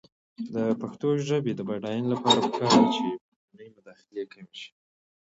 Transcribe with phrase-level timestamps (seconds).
[0.53, 4.69] د پښتو ژبې د بډاینې لپاره پکار ده چې بهرنۍ مداخلې کمې شي.